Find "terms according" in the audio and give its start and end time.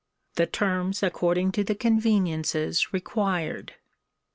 0.47-1.51